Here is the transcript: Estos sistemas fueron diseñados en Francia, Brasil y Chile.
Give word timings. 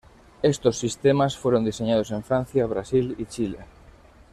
Estos 0.41 0.79
sistemas 0.79 1.37
fueron 1.37 1.63
diseñados 1.63 2.09
en 2.09 2.23
Francia, 2.23 2.65
Brasil 2.65 3.13
y 3.19 3.25
Chile. 3.25 3.59